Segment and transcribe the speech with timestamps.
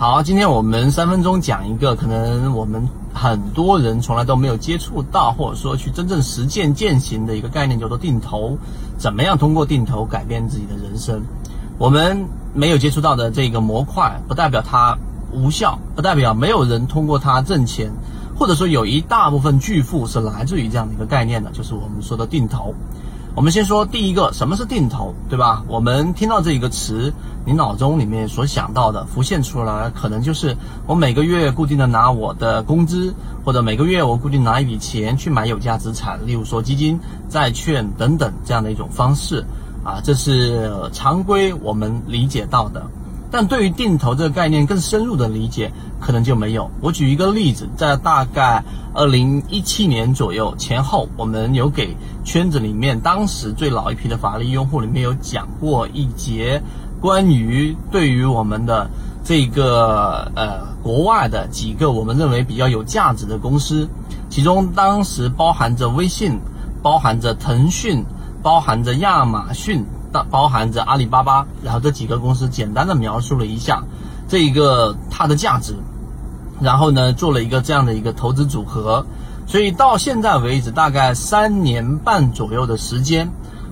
[0.00, 8.56] 好，今天我们三分钟讲一个可能我们很多人从来都没有接触到，或者说去真正实践践行的一个概念，叫做定投。
[8.96, 11.24] 怎么样通过定投改变自己的人生？
[11.78, 14.96] 我们没有接触到的这个模块，不代表它
[15.32, 17.90] 无效，不代表没有人通过它挣钱，
[18.38, 22.72] 或者说有一大部分巨富是来自于这样的一个概念的，就是我们说的定投。
[23.38, 25.62] 我们先说第一个，什么是定投，对吧？
[25.68, 27.14] 我们听到这一个词，
[27.46, 30.56] 你脑中里面所想到的浮现出来，可能就是
[30.88, 33.14] 我每个月固定的拿我的工资，
[33.44, 36.98] 或者每个月我固定拿一笔钱去买有价资产，例如说基金、
[37.28, 39.44] 债券等等这样的一种方式，
[39.84, 42.88] 啊，这是常规我们理解到的。
[43.30, 46.70] 但对于定投这个概念更深入的理解，可能就没有。
[46.80, 48.64] 我举一个例子，在大概
[48.94, 56.62] 二零一七年左右前后，我们有给圈子里面当时最老一批的法律用户里面有讲过一节
[57.00, 58.90] 关于对于我们的
[59.22, 63.88] 这个呃国外的几个我们认为比较有价值的公司，
[64.30, 66.40] 其中当时包含着微信，
[66.82, 68.04] 包含着腾讯，
[68.42, 69.84] 包含着亚马逊。
[70.12, 73.82] 包包含着阿里巴巴，然后这几个公司简单的描述了一下
[74.28, 75.74] 这一个它的价值，
[76.60, 79.06] 然后呢做了一个这样的一个投资组合，
[79.46, 83.30] 所以到现在为止大概三年半左右的时间，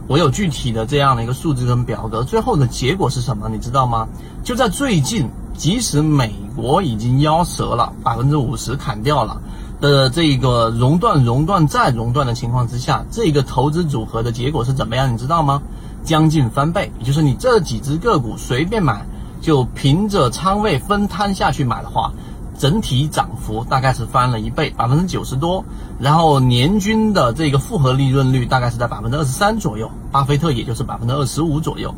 [0.08, 3.48] 我有具体的这样的一个数字跟表格，最后的结果是什么？
[3.48, 4.08] 你知道吗？
[4.44, 9.40] 就在最近，即使美国已经夭折了，百分之五十砍掉了
[9.80, 15.12] 的这个熔断、熔断再熔断的情况之下，这个投资组合的结果是怎么样？
[15.12, 15.60] 你知道吗？
[16.06, 19.04] 将近翻倍，也就是你这几只个股随便买，
[19.42, 22.12] 就凭着仓位分摊下去买的话，
[22.56, 25.64] 整体涨幅大概是翻了一倍，百分之九十多。
[25.98, 31.92] 然后年均的这个复合利润率大概是在百分之二十三左右，巴菲特也就是百分之二十五左右。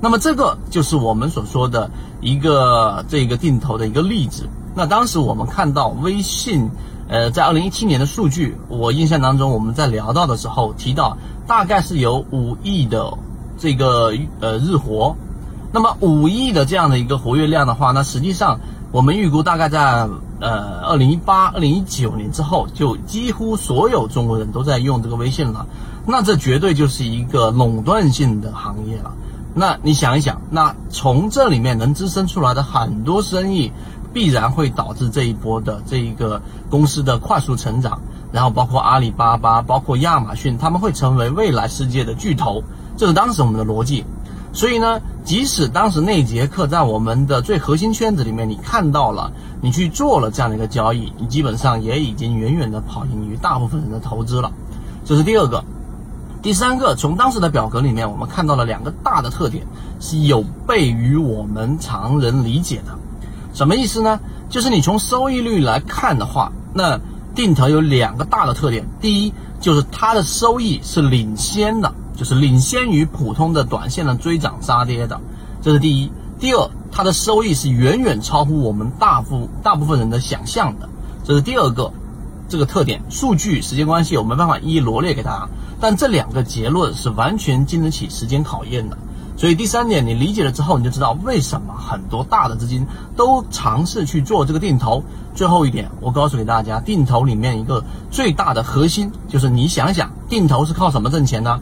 [0.00, 1.90] 那么这个就是我们所说的
[2.22, 4.48] 一个这个定投的一个例子。
[4.74, 6.70] 那当时我们看到微信，
[7.08, 13.12] 呃，在二零一七年的数据，我印象当中我们在聊到的时候提到，大概是有五亿的。
[13.60, 15.14] 这个呃日活，
[15.70, 18.58] 那么五亿的这样的一个活跃量的话，那实际上
[18.90, 20.08] 我们预估大概在
[20.40, 25.66] 呃二零一八、二零一九年之后，就几乎所有中国人都在用这个微信了。
[26.06, 29.12] 那这绝对就是一个垄断性的行业了。
[29.54, 33.72] 那你想一想，那从这里面能滋生出来的很多生意，
[34.14, 36.40] 必然会导致这一波的这一个
[36.70, 38.00] 公司的快速成长。
[38.32, 42.62] 然后包括阿里巴巴，包括亚马逊，他们会成为未来世界的巨头。
[42.96, 44.04] 这是当时我们的逻辑，
[44.52, 49.32] 所以呢，即使当时那节课在我们的最核心圈子里面，你看到了，
[49.62, 54.52] 你去做了这样的一个交易，你基本上也已经远远的跑赢于大部分人的投资了。
[55.04, 55.64] 这是第二个，
[56.42, 59.66] 第三个，从当时的表格里面，我们看到了两个大的特点，
[59.98, 62.98] 是有悖于我们常人理解的。
[63.54, 64.20] 什么意思呢？
[64.48, 67.00] 就是你从收益率来看的话，那
[67.34, 71.92] 定投有两个大的特点，第一就是它的收益是领先的。
[72.16, 75.22] 就是领先于普通的短线的追涨杀跌的，
[75.62, 76.12] 这是第一。
[76.38, 80.90] 第二，它的收益是远远超乎我们大部大部分人的想象的，
[81.24, 81.94] 这是第二个
[82.46, 83.00] 这个特点。
[83.08, 85.48] 数据时间关系，我没办法一一罗列给大家，
[85.80, 88.98] 但这两个结论是完全经得起时间考验的。
[89.40, 92.86] 所以第三点，你理解了之后，你就知道为什么很多大的资金
[93.16, 95.02] 都尝试去做这个定投。
[95.34, 101.58] 最后一点，我告诉给大家，定投里面一个最大的核心就是你想想，定投是靠什么挣钱呢？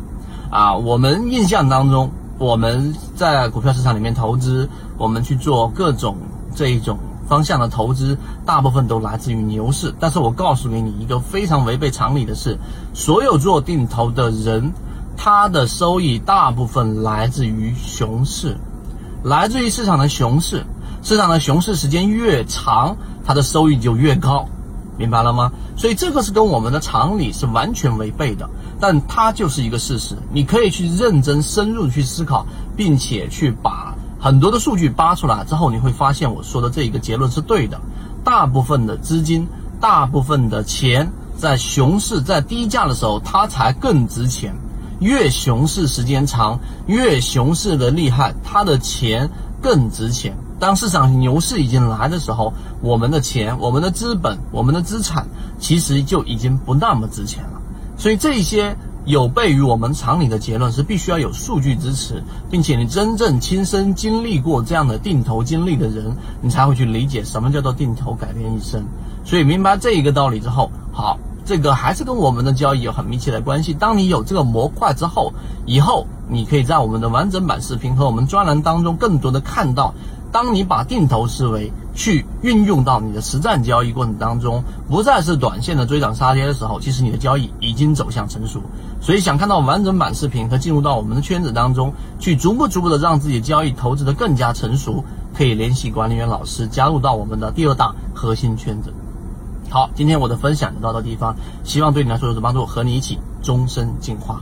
[0.50, 6.16] 啊，我们印象当中，我们在股票市场里面投资，我们去做各种
[6.56, 9.95] 这一种方向的投资，大部分都来自于牛市。
[10.00, 12.59] 但是我告诉给你一个非常违背常理的事，
[12.93, 14.72] 所有做定投的人，
[15.19, 18.56] 它的收益大部分来自于熊市，
[19.25, 20.65] 来自于市场的熊市。
[21.03, 22.97] 市场的熊市时间越长，
[23.27, 24.49] 它的收益就越高。
[24.97, 25.51] 明白了吗？
[25.77, 28.49] 所以这个是跟我们的常理是完全违背的，
[28.81, 30.17] 但它就是一个事实。
[30.33, 32.47] 你可以去认真深入去思考，
[32.77, 37.81] 并且去把很多的数据扒出来之后，你会发现我说的这一个结论是对的。
[38.25, 39.48] 大部分的资金，
[39.81, 44.54] 大部分的钱，在熊市在低价的时候，它才更值钱。
[45.00, 49.30] 越熊市时间长，越熊市的厉害，它的钱
[49.62, 50.36] 更值钱。
[50.59, 52.53] 当市场牛市已经来的时候，
[52.83, 55.28] 我们的钱、我们的资本、我们的资产，
[55.60, 57.62] 其实就已经不那么值钱了。
[57.97, 68.84] 所以这些有悖于我们常理的结论是必须要有数据支持，并且你真正亲身经历过这样的定投经历的人，你才会去理解什么叫做定投改变一生。
[69.24, 71.18] 所以明白这一个道理之后，好，
[71.48, 73.72] 这个还是跟我们的交易有很密切的关系。
[73.72, 75.33] 当你有这个模块之后，
[75.65, 79.95] 以后你可以在我们的完整版视频和我们专栏当中更多的看到。
[80.30, 88.60] 当你把定投思维去运用到你的实战交易过程当中，不再是短线的追涨杀跌的时候，其实你的交易已经走向成熟。
[89.01, 95.03] 所以，想看到完整版视频和进入到我们的圈子当中去，逐步逐步的让自己交易投资的更加成熟，
[95.34, 98.92] 可以联系管理员老师加入到我们的第二大核心圈子。
[99.70, 104.41] 好，今天我的分享就到这地方，希望对你来说有所帮助，和你一起终身进化。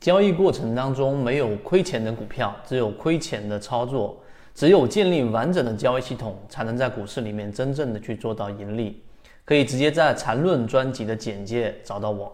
[0.00, 4.16] 交易过程当中没有亏钱的股票，只有亏钱的操作。
[4.54, 9.02] 只有建立完整的交易系统，才能在股市里面真正的去做到盈利。
[9.46, 12.30] 可以直接在缠论专辑的简介找到我。